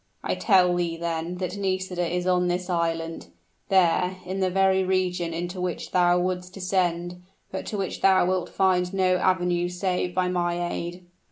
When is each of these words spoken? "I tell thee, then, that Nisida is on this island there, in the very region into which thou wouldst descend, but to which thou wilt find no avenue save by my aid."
"I 0.23 0.33
tell 0.33 0.73
thee, 0.73 0.97
then, 0.97 1.35
that 1.35 1.57
Nisida 1.57 2.07
is 2.07 2.25
on 2.25 2.47
this 2.47 2.71
island 2.71 3.27
there, 3.69 4.17
in 4.25 4.39
the 4.39 4.49
very 4.49 4.83
region 4.83 5.31
into 5.31 5.61
which 5.61 5.91
thou 5.91 6.17
wouldst 6.19 6.53
descend, 6.53 7.21
but 7.51 7.67
to 7.67 7.77
which 7.77 8.01
thou 8.01 8.25
wilt 8.25 8.49
find 8.49 8.91
no 8.95 9.17
avenue 9.17 9.69
save 9.69 10.15
by 10.15 10.27
my 10.27 10.71
aid." 10.73 11.05